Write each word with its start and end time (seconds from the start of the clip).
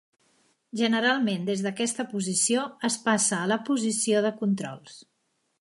Generalment 0.79 1.43
des 1.49 1.61
d'aquesta 1.67 2.07
posició 2.15 2.65
es 2.91 2.99
passa 3.07 3.41
a 3.43 3.53
la 3.55 3.61
posició 3.71 4.27
de 4.29 4.37
controls. 4.45 4.99